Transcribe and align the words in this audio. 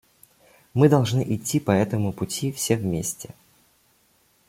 Мы 0.73 0.89
должны 0.89 1.21
идти 1.31 1.59
по 1.59 1.69
этому 1.69 2.11
пути 2.11 2.51
все 2.51 2.75
вместе. 2.75 3.35